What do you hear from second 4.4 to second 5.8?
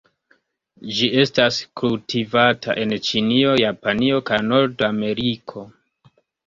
Nord-Ameriko.